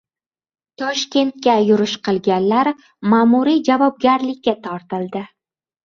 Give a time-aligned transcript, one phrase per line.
[0.81, 2.73] Toshkentga «yurish qilgan»lar
[3.15, 5.29] ma’muriy javobgarlikka tortildi